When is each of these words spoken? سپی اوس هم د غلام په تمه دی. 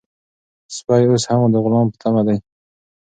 سپی 0.75 1.03
اوس 1.09 1.23
هم 1.29 1.41
د 1.53 1.55
غلام 1.63 1.87
په 1.91 1.97
تمه 2.01 2.21
دی. 2.27 2.37